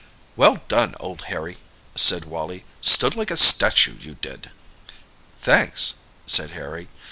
"Well 0.35 0.63
done, 0.67 0.95
old 0.99 1.25
Harry!" 1.25 1.57
said 1.93 2.25
Wally. 2.25 2.65
"Stood 2.81 3.15
like 3.15 3.29
a 3.29 3.37
statue, 3.37 3.97
you 3.99 4.15
did!" 4.15 4.49
"Thanks!" 5.39 5.97
said 6.25 6.49
Harry. 6.57 6.87